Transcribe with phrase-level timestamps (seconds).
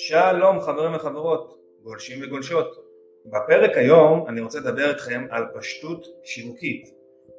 [0.00, 2.84] שלום חברים וחברות, גולשים וגולשות.
[3.26, 6.94] בפרק היום אני רוצה לדבר איתכם על פשטות שיווקית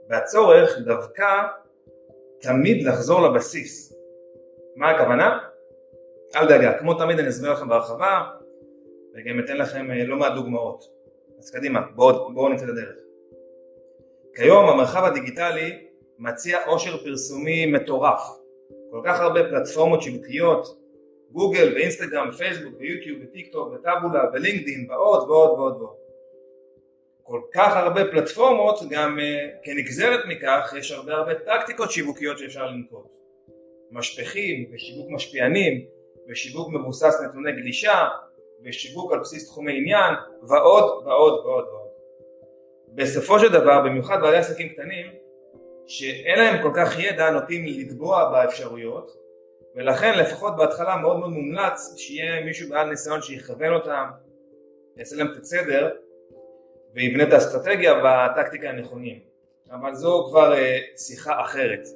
[0.10, 1.46] והצורך דווקא
[2.42, 3.94] תמיד לחזור לבסיס.
[4.76, 5.40] מה הכוונה?
[6.36, 8.24] אל דאגה, כמו תמיד אני אסביר לכם בהרחבה
[9.16, 10.84] וגם אתן לכם אה, לא מעט דוגמאות.
[11.40, 12.96] אז קדימה, בואו בוא נצא לדרך.
[14.36, 15.88] כיום המרחב הדיגיטלי
[16.18, 18.22] מציע עושר פרסומי מטורף.
[18.92, 20.79] כל כך הרבה פלטפורמות שיווקיות,
[21.32, 25.96] גוגל ואינסטגרם ופייסבוק ויוטיוב וטיק טוק וטאבולה ולינקדאין ועוד ועוד ועוד ועוד.
[27.24, 33.18] כל כך הרבה פלטפורמות גם uh, כנגזרת מכך יש הרבה הרבה טקטיקות שיווקיות שאפשר לנקוט.
[33.92, 35.86] משפכים ושיווק משפיענים
[36.30, 38.08] ושיווק מבוסס נתוני גלישה
[38.64, 41.88] ושיווק על בסיס תחומי עניין ועוד ועוד ועוד ועוד.
[42.88, 45.06] בסופו של דבר במיוחד בעלי עסקים קטנים
[45.88, 49.29] שאין להם כל כך ידע נוטים לטבוע באפשרויות
[49.80, 54.06] ולכן לפחות בהתחלה מאוד מאוד מומלץ שיהיה מישהו בעל ניסיון שיכוון אותם,
[54.98, 55.90] יעשה להם את הסדר
[56.94, 59.20] ויבנה את האסטרטגיה והטקטיקה הנכונים.
[59.72, 61.88] אבל זו כבר אה, שיחה אחרת.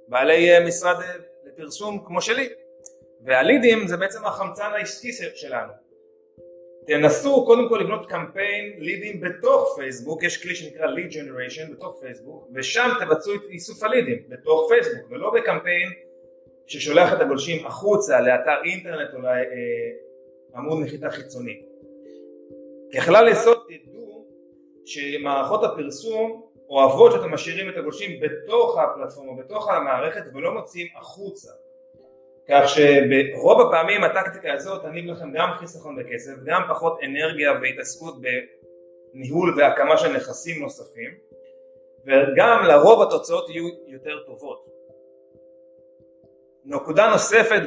[0.08, 1.14] בעלי אה, משרד אה,
[1.44, 2.48] לפרסום כמו שלי
[3.24, 5.72] והלידים זה בעצם החמצן העסקי שלנו
[6.86, 12.48] תנסו קודם כל לבנות קמפיין לידים בתוך פייסבוק, יש כלי שנקרא ליד ג'נריישן בתוך פייסבוק
[12.54, 15.88] ושם תבצעו את איסוף הלידים בתוך פייסבוק ולא בקמפיין
[16.66, 19.18] ששולח את הגולשים החוצה לאתר אינטרנט או
[20.54, 21.62] לעמוד נחיתה חיצוני.
[22.94, 24.26] ככלל יסוד תדעו
[24.84, 31.49] שמערכות הפרסום אוהבות שאתם משאירים את הגולשים בתוך הפלטפורמה, בתוך המערכת ולא מוציאים החוצה
[32.49, 38.15] כך שברוב הפעמים הטקטיקה הזאת תניב לכם גם חיסכון בכסף, גם פחות אנרגיה והתעסקות
[39.15, 41.10] בניהול והקמה של נכסים נוספים
[42.06, 44.66] וגם לרוב התוצאות יהיו יותר טובות.
[46.65, 47.62] נקודה נוספת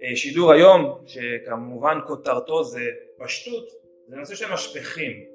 [0.00, 2.84] בשידור היום, שכמובן כותרתו זה
[3.18, 3.68] פשטות,
[4.08, 5.31] זה נושא של משפכים.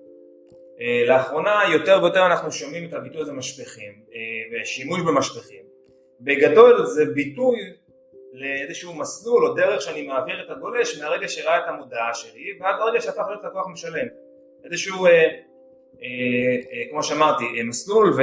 [0.82, 5.62] אה, לאחרונה יותר ויותר אנחנו שומעים את הביטוי הזה משפכים אה, ושימוש במשפכים.
[6.22, 7.58] בגדול זה ביטוי
[8.34, 13.02] לאיזשהו מסלול או דרך שאני מעביר את הגולש מהרגע שראה את המודעה שלי ועד לרגע
[13.02, 14.08] שהפך להיות לקוח משלם.
[14.66, 15.12] איזשהו אה,
[16.02, 18.14] אה, אה, כמו שאמרתי אה, מסלול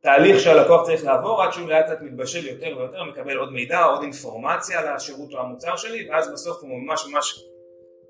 [0.00, 4.02] ותהליך שהלקוח צריך לעבור עד שהוא לאט לאט מתבשל יותר ויותר מקבל עוד מידע עוד
[4.02, 7.44] אינפורמציה על השירות או המוצר שלי ואז בסוף הוא ממש ממש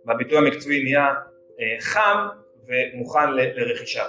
[0.05, 1.15] בביטוי המקצועי נהיה
[1.81, 2.29] חם
[2.69, 4.05] ומוכן לרכישה.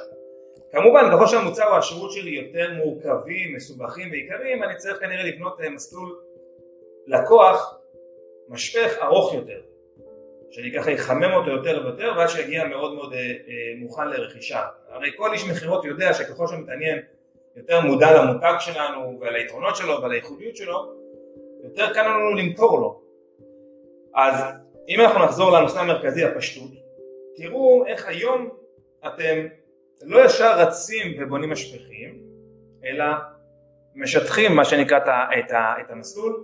[0.71, 5.69] כמובן ככל שהמוצר או השירות שלי יותר מורכבים, מסובכים ויקרים אני צריך כנראה לבנות אה,
[5.69, 6.19] מסלול
[7.07, 7.79] לקוח
[8.49, 9.61] משפך ארוך יותר
[10.51, 13.33] שאני ככה אחמם אותו יותר ויותר ואז שיגיע מאוד מאוד אה, אה,
[13.77, 14.65] מוכן לרכישה.
[14.89, 16.99] הרי כל איש מכירות יודע שככל שמתעניין
[17.55, 20.93] יותר מודע למותג שלנו ועל היתרונות שלו ועל הייחודיות שלו
[21.63, 23.01] יותר קל לנו למכור לו.
[24.15, 24.43] אז
[24.89, 26.71] אם אנחנו נחזור לנושא המרכזי הפשטות
[27.39, 28.49] תראו איך היום
[29.07, 29.47] אתם
[30.01, 32.21] לא ישר רצים ובונים משפכים,
[32.85, 33.05] אלא
[33.95, 35.03] משטחים מה שנקרא את,
[35.39, 35.51] את,
[35.81, 36.43] את המסלול,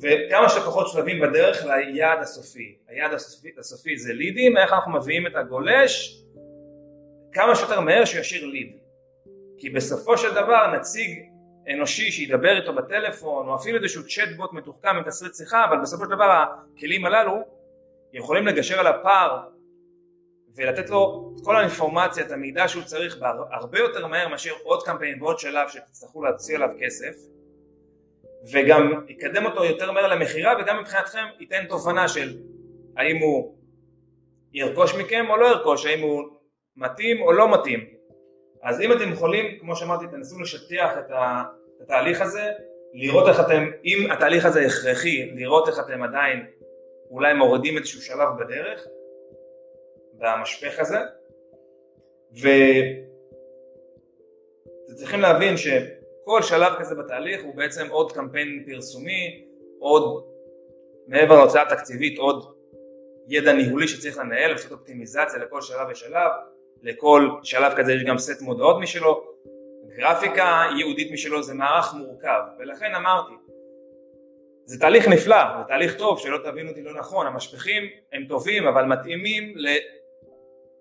[0.00, 2.76] וכמה שפחות שלבים בדרך ליעד הסופי.
[2.88, 6.22] היעד הסופי, הסופי זה לידים, איך אנחנו מביאים את הגולש
[7.32, 8.76] כמה שיותר מהר שהוא ישאיר ליד.
[9.58, 11.22] כי בסופו של דבר נציג
[11.74, 16.10] אנושי שידבר איתו בטלפון או אפילו איזשהו צ'טבוט מתוחכם עם תסריט שיחה אבל בסופו של
[16.10, 17.42] דבר הכלים הללו
[18.12, 19.55] יכולים לגשר על הפער
[20.56, 23.18] ולתת לו את כל האינפורמציה, את המידע שהוא צריך
[23.50, 27.14] הרבה יותר מהר מאשר עוד קמפיין ועוד שלב שתצטרכו להוציא עליו כסף
[28.52, 32.36] וגם יקדם אותו יותר מהר למכירה וגם מבחינתכם ייתן תובנה של
[32.96, 33.56] האם הוא
[34.52, 36.22] ירכוש מכם או לא ירכוש, האם הוא
[36.76, 37.84] מתאים או לא מתאים.
[38.62, 41.10] אז אם אתם יכולים, כמו שאמרתי, תנסו לשטח את
[41.80, 42.50] התהליך הזה,
[42.94, 46.46] לראות איך אתם, אם התהליך הזה הכרחי, לראות איך אתם עדיין
[47.10, 48.86] אולי מורידים איזשהו שלב בדרך,
[50.18, 50.98] במשפך הזה,
[54.92, 59.44] וצריכים להבין שכל שלב כזה בתהליך הוא בעצם עוד קמפיין פרסומי,
[59.78, 60.24] עוד
[61.06, 62.56] מעבר להוצאה תקציבית, עוד
[63.28, 66.30] ידע ניהולי שצריך לנהל, לעשות אופטימיזציה לכל שלב ושלב,
[66.82, 69.24] לכל שלב כזה יש גם סט מודעות משלו,
[69.96, 73.32] גרפיקה ייעודית משלו, זה מערך מורכב, ולכן אמרתי,
[74.64, 77.82] זה תהליך נפלא, זה תהליך טוב, שלא תבינו אותי לא נכון, המשפכים
[78.12, 79.54] הם טובים אבל מתאימים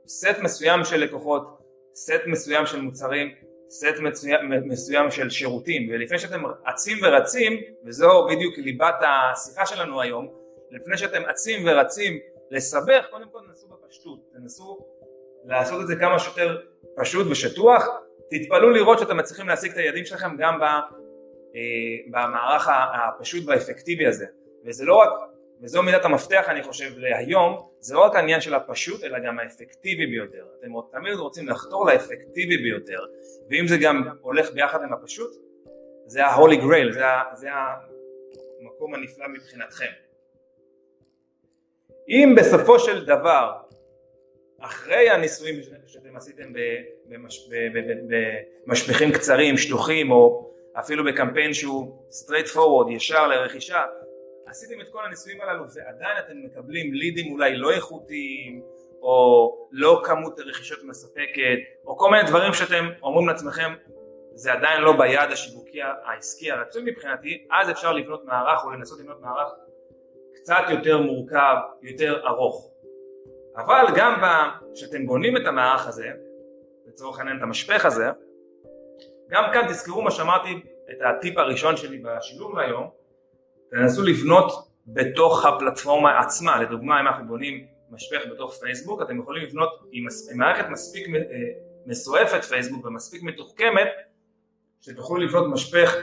[0.05, 1.57] לסט מסוים של לקוחות,
[1.95, 3.35] סט מסוים של מוצרים,
[3.69, 10.27] סט מסוים, מסוים של שירותים, ולפני שאתם אצים ורצים, וזו בדיוק ליבת השיחה שלנו היום,
[10.71, 12.19] לפני שאתם אצים ורצים
[12.51, 14.79] לסבך, קודם כל תנסו בפשטות, תנסו
[15.45, 16.61] לעשות את זה כמה שיותר
[16.95, 17.87] פשוט ושטוח,
[18.29, 20.79] תתפלאו לראות שאתם מצליחים להשיג את היעדים שלכם גם אה,
[22.07, 24.25] במערך הפשוט והאפקטיבי הזה,
[24.65, 25.09] וזה לא רק,
[25.61, 30.05] וזו מידת המפתח אני חושב להיום, זה לא רק העניין של הפשוט אלא גם האפקטיבי
[30.05, 32.99] ביותר, אתם תמיד רוצים לחתור לאפקטיבי ביותר,
[33.49, 35.31] ואם זה גם הולך ביחד עם הפשוט,
[36.05, 37.03] זה ה-holy grail, זה,
[37.33, 37.47] זה
[38.61, 39.91] המקום הנפלא מבחינתכם.
[42.07, 43.51] אם בסופו של דבר
[44.59, 45.55] אחרי הניסויים
[45.87, 46.53] שאתם עשיתם
[48.65, 53.83] במשפחים קצרים, שטוחים, או אפילו בקמפיין שהוא straight forward, ישר לרכישה,
[54.55, 58.61] עשיתם את כל הניסויים הללו ועדיין אתם מקבלים לידים אולי לא איכותיים,
[59.01, 63.73] או לא כמות רכישות מספקת, או כל מיני דברים שאתם אומרים לעצמכם
[64.33, 69.21] זה עדיין לא ביעד השיווקי העסקי הרצוי מבחינתי, אז אפשר לבנות מערך או לנסות לבנות
[69.21, 69.51] מערך
[70.35, 72.71] קצת יותר מורכב, יותר ארוך.
[73.57, 74.21] אבל גם
[74.73, 76.11] כשאתם בונים את המערך הזה,
[76.87, 78.05] לצורך העניין את המשפך הזה,
[79.29, 80.61] גם כאן תזכרו מה שאמרתי,
[80.91, 83.04] את הטיפ הראשון שלי בשילוב היום,
[83.75, 89.69] תנסו לבנות בתוך הפלטפורמה עצמה, לדוגמה אם אנחנו בונים משפך בתוך פייסבוק, אתם יכולים לבנות
[89.91, 91.21] עם, עם מערכת מספיק אה,
[91.85, 93.87] מסועפת פייסבוק ומספיק מתוחכמת,
[94.81, 95.95] שתוכלו לבנות משפך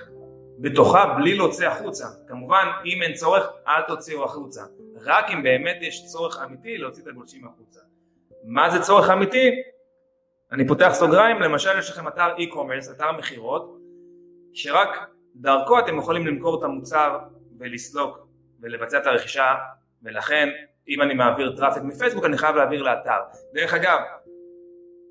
[0.58, 2.06] בתוכה בלי להוציא החוצה.
[2.28, 4.62] כמובן אם אין צורך אל תוציאו החוצה,
[5.00, 7.80] רק אם באמת יש צורך אמיתי להוציא את הגולשים החוצה.
[8.44, 9.50] מה זה צורך אמיתי?
[10.52, 13.78] אני פותח סוגריים, למשל יש לכם אתר e-commerce, אתר מכירות,
[14.52, 14.88] שרק
[15.36, 17.18] דרכו אתם יכולים למכור את המוצר
[17.62, 18.18] ולסלוק
[18.62, 19.54] ולבצע את הרכישה
[20.02, 20.48] ולכן
[20.88, 23.20] אם אני מעביר traffic מפייסבוק אני חייב להעביר לאתר.
[23.54, 23.98] דרך אגב,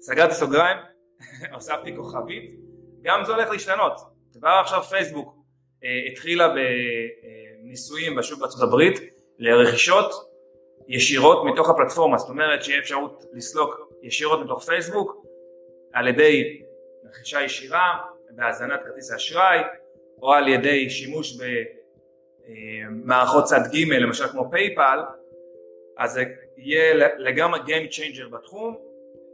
[0.02, 0.78] סגרתי סוגריים,
[1.54, 2.52] הוספתי כוכבית,
[3.02, 4.00] גם זה הולך להשתנות.
[4.34, 5.36] כבר עכשיו פייסבוק
[5.84, 6.54] אה, התחילה
[7.64, 9.00] בניסויים בשוק בארצות הברית
[9.40, 10.12] לרכישות
[10.88, 15.26] ישירות מתוך הפלטפורמה, זאת אומרת שיהיה אפשרות לסלוק ישירות מתוך פייסבוק
[15.94, 16.62] על ידי
[17.10, 17.98] רכישה ישירה
[18.32, 19.60] בהזנת כרטיס האשראי
[20.22, 21.38] או על ידי שימוש
[22.48, 25.00] במערכות צד ג' למשל כמו פייפל
[25.98, 26.24] אז זה
[26.58, 28.78] יהיה לגמרי Game Changer בתחום.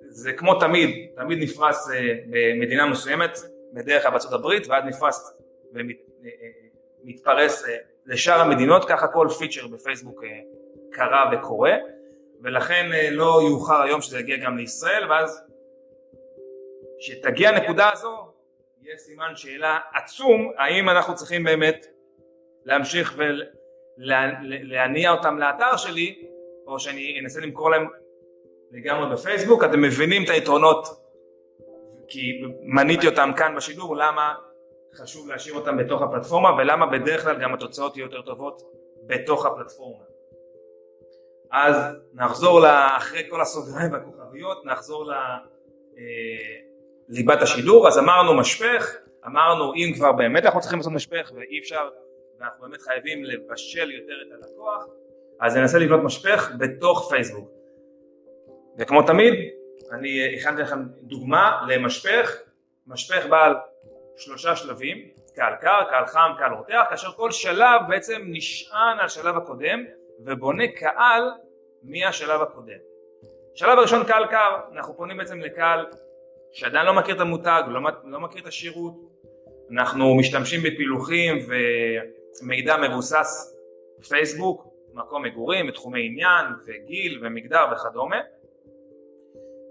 [0.01, 3.39] זה כמו תמיד, תמיד נפרס אה, במדינה מסוימת
[3.73, 5.37] בדרך כלל בארצות הברית ואז נפרס
[7.03, 10.39] ומתפרס אה, לשאר המדינות ככה כל פיצ'ר בפייסבוק אה,
[10.91, 11.75] קרה וקורה.
[12.41, 15.41] ולכן לא יאוחר היום שזה יגיע גם לישראל ואז
[16.99, 18.31] כשתגיע הנקודה הזו
[18.81, 21.85] יהיה סימן שאלה עצום האם אנחנו צריכים באמת
[22.67, 23.19] להמשיך
[23.97, 26.27] ולהניע אותם לאתר שלי
[26.67, 27.87] או שאני אנסה למכור להם
[28.71, 30.87] לגמרי בפייסבוק, אתם מבינים את היתרונות
[32.07, 34.33] כי מניתי אותם כאן בשידור, למה
[34.95, 38.61] חשוב להשאיר אותם בתוך הפלטפורמה ולמה בדרך כלל גם התוצאות יהיו יותר טובות
[39.07, 40.03] בתוך הפלטפורמה.
[41.51, 41.75] אז
[42.13, 42.65] נחזור
[42.97, 45.11] אחרי כל הסוגריים והכוכביות, נחזור
[47.09, 48.95] לליבת אה, השידור, אז אמרנו משפך,
[49.25, 51.89] אמרנו אם כבר באמת אנחנו צריכים לעשות משפך ואי אפשר
[52.39, 54.85] ואנחנו באמת חייבים לבשל יותר את הלקוח,
[55.39, 57.49] אז ננסה לבנות משפך בתוך פייסבוק.
[58.77, 59.33] וכמו תמיד,
[59.91, 62.37] אני הכנתי לכם דוגמה למשפך,
[62.87, 63.55] משפך בעל
[64.17, 64.97] שלושה שלבים,
[65.35, 69.83] קל קר, קל חם, קל רותח, כאשר כל שלב בעצם נשען על שלב הקודם
[70.25, 71.31] ובונה קהל
[71.83, 72.77] מהשלב הקודם.
[73.55, 75.85] שלב הראשון קל קר, אנחנו פונים בעצם לקהל
[76.51, 78.93] שעדיין לא מכיר את המותג, לא, לא מכיר את השירות,
[79.71, 81.37] אנחנו משתמשים בפילוחים
[82.41, 83.57] ומידע מבוסס
[84.09, 88.17] פייסבוק, מקום מגורים ותחומי עניין וגיל ומגדר וכדומה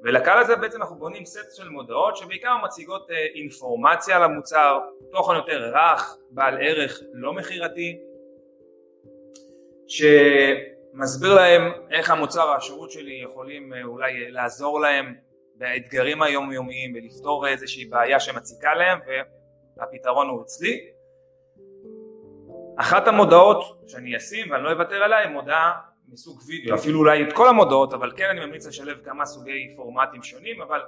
[0.07, 4.79] ולקהל הזה בעצם אנחנו בונים סט של מודעות שבעיקר מציגות אה, אינפורמציה על המוצר,
[5.13, 7.99] תוכן יותר רך, בעל ערך, לא מכירתי,
[9.89, 15.15] שמסביר להם איך המוצר או השירות שלי יכולים אה, אולי לעזור להם
[15.55, 18.99] באתגרים היומיומיים ולפתור איזושהי בעיה שמציקה להם
[19.77, 20.96] והפתרון הוא אצלי.
[22.77, 25.73] אחת המודעות שאני אשים ואני לא אוותר עליה היא מודעה
[26.09, 30.23] מסוג וידאו, אפילו אולי את כל המודעות, אבל כן אני ממליץ לשלב כמה סוגי פורמטים
[30.23, 30.81] שונים, אבל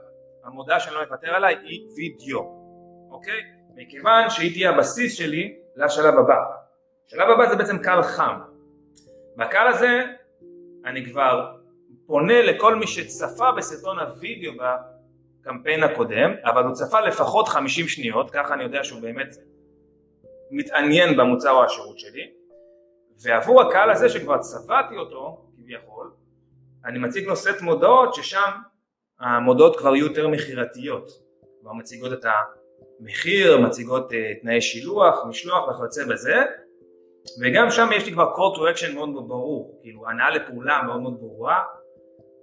[0.44, 2.40] המודעה שאני לא אוותר עליה היא וידאו,
[3.10, 3.40] אוקיי?
[3.76, 6.36] מכיוון שהיא תהיה הבסיס שלי לשלב הבא.
[7.06, 8.38] השלב הבא זה בעצם קהל חם.
[9.36, 10.04] בקהל הזה
[10.84, 11.52] אני כבר
[12.06, 14.52] פונה לכל מי שצפה בסרטון הוידאו
[15.42, 19.36] בקמפיין הקודם, אבל הוא צפה לפחות 50 שניות, ככה אני יודע שהוא באמת
[20.50, 22.30] מתעניין במוצר או השירות שלי,
[23.22, 26.10] ועבור הקהל הזה שכבר צבעתי אותו כביכול,
[26.84, 28.50] אני מציג לו סט מודעות ששם
[29.20, 31.10] המודעות כבר יהיו יותר מכירתיות,
[31.60, 32.24] כבר מציגות את
[33.00, 36.34] המחיר, מציגות uh, תנאי שילוח, משלוח וכיוצא בזה,
[37.42, 41.00] וגם שם יש לי כבר call to action מאוד מאוד ברור, כאילו הנעה לפעולה מאוד
[41.00, 41.64] מאוד ברורה,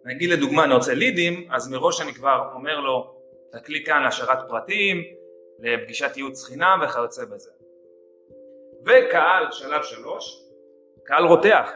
[0.06, 3.16] נגיד לדוגמה אני רוצה לידים, אז מראש אני כבר אומר לו
[3.52, 5.04] תקליק כאן להשארת פרטים,
[5.60, 7.55] לפגישת ייעוץ חינם וכיוצא בזה.
[8.86, 10.44] וקהל שלב שלוש,
[11.04, 11.72] קהל רותח.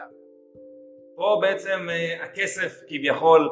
[1.16, 3.48] פה בעצם uh, הכסף כביכול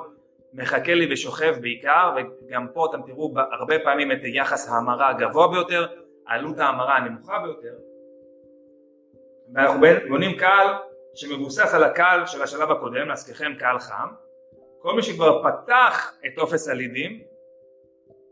[0.53, 5.87] מחכה לי ושוכב בעיקר וגם פה אתם תראו הרבה פעמים את יחס ההמרה הגבוה ביותר,
[6.27, 7.75] עלות ההמרה הנמוכה ביותר.
[9.55, 10.67] ואנחנו בונים קהל
[11.15, 14.09] שמבוסס על הקהל של השלב הקודם, להזכירכם קהל חם.
[14.79, 17.23] כל מי שכבר פתח את טופס הלידים,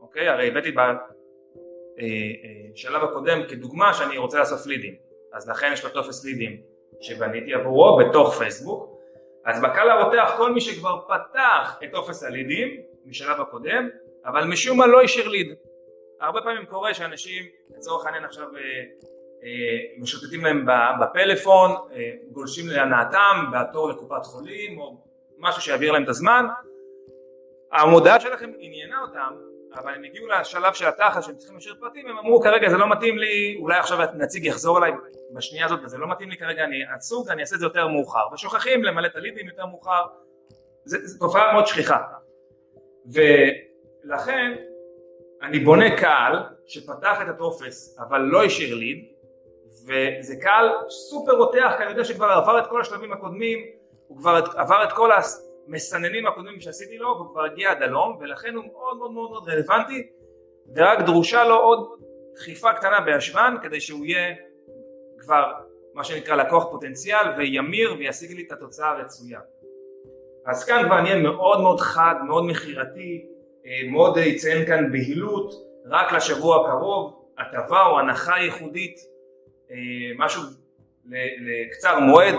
[0.01, 0.97] אוקיי, הרי הבאתי בשלב
[2.95, 5.06] אה, אה, הקודם כדוגמה שאני רוצה לאסוף לידים,
[5.37, 6.57] אז לכן יש לו טופס לידים
[7.01, 8.97] שבניתי עבורו בתוך פייסבוק,
[9.45, 12.69] אז בקהל הרותח כל מי שכבר פתח את טופס הלידים
[13.07, 13.89] משלב הקודם,
[14.25, 15.55] אבל משום מה לא השאיר ליד.
[16.21, 17.45] הרבה פעמים קורה שאנשים
[17.77, 18.61] לצורך העניין עכשיו אה,
[19.43, 20.67] אה, משוטטים להם
[21.01, 24.97] בפלאפון, אה, גולשים להנאתם בתור לקופת חולים או
[25.39, 26.47] משהו שיעביר להם את הזמן,
[27.73, 29.35] המודעה שלכם עניינה אותם,
[29.77, 32.91] אבל הם הגיעו לשלב של התחת שהם צריכים לשאיר פרטים, הם אמרו כרגע זה לא
[32.91, 34.93] מתאים לי, אולי עכשיו הנציג יחזור אליי
[35.33, 38.27] בשנייה הזאת וזה לא מתאים לי כרגע, אני עצוב, אני אעשה את זה יותר מאוחר,
[38.33, 40.05] ושוכחים למלא את הלידים יותר מאוחר,
[40.85, 42.03] זו תופעה מאוד שכיחה.
[43.07, 44.53] ולכן
[45.43, 49.05] אני בונה קהל שפתח את הטופס אבל לא השאיר ליד,
[49.87, 53.59] וזה קהל סופר רותח, כי אני יודע שכבר עבר את כל השלבים הקודמים,
[54.09, 55.13] הוא כבר עבר את כל
[55.69, 59.49] המסננים הקודמים שעשיתי לו והוא כבר הגיע עד הלום ולכן הוא מאוד מאוד מאוד, מאוד
[59.49, 60.09] רלוונטי
[60.77, 61.89] ורק דרושה לו עוד
[62.35, 64.35] דחיפה קטנה בישבן כדי שהוא יהיה
[65.19, 65.53] כבר
[65.95, 69.41] מה שנקרא לקוח פוטנציאל וימיר וישיג לי את התוצאה הרצויה.
[70.47, 73.27] אז כאן כבר נהיה מאוד מאוד חד, מאוד מכירתי,
[73.67, 75.55] אה, מאוד יציין כאן בהילות
[75.87, 78.97] רק לשבוע הקרוב, הטבה או הנחה ייחודית,
[79.71, 79.77] אה,
[80.19, 80.43] משהו
[81.41, 82.35] לקצר מועד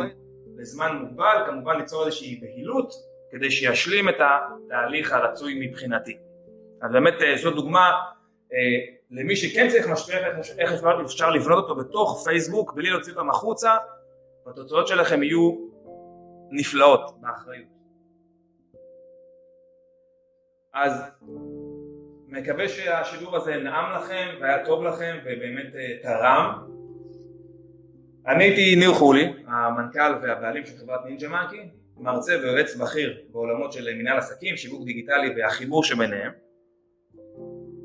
[0.57, 2.93] לזמן מוגבל, כמובן ליצור איזושהי בהילות
[3.37, 6.17] כדי שישלים את התהליך הרצוי מבחינתי.
[6.81, 7.91] אז באמת אה, זו דוגמה
[8.53, 8.57] אה,
[9.11, 10.17] למי שכן צריך משפיע
[10.57, 10.71] איך
[11.05, 13.75] אפשר, לבנות אותו בתוך פייסבוק בלי להוציא אותם החוצה
[14.45, 15.51] והתוצאות שלכם יהיו
[16.51, 17.67] נפלאות באחריות.
[20.73, 21.01] אז
[22.27, 26.67] מקווה שהשידור הזה נעם לכם והיה טוב לכם ובאמת אה, תרם
[28.27, 33.93] אני הייתי ניר חולי, המנכ"ל והבעלים של חברת נינג'ה מאנקי, מרצה ויועץ בכיר בעולמות של
[33.93, 36.31] מנהל עסקים, שיווק דיגיטלי והחיבור שביניהם.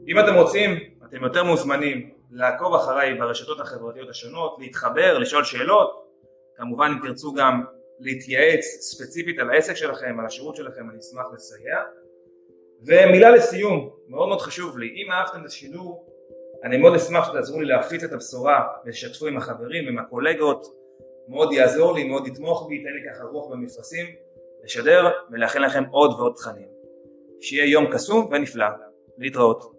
[0.08, 0.78] אם אתם רוצים,
[1.08, 6.02] אתם יותר מוזמנים לעקוב אחריי ברשתות החברתיות השונות, להתחבר, לשאול שאלות,
[6.56, 7.64] כמובן אם תרצו גם
[8.00, 11.78] להתייעץ ספציפית על העסק שלכם, על השירות שלכם, אני אשמח לסייע.
[12.86, 16.08] ומילה לסיום, מאוד מאוד חשוב לי, אם אהבתם את השידור,
[16.64, 20.81] אני מאוד אשמח שתעזרו לי להפיץ את הבשורה ושתפו עם החברים, עם הקולגות,
[21.28, 24.06] מאוד יעזור לי, מאוד יתמוך בי, ייתן לי ככה רוח במפרשים,
[24.64, 26.68] לשדר ולאחל לכם עוד ועוד תכנים.
[27.40, 28.66] שיהיה יום קסום ונפלא.
[29.18, 29.71] להתראות.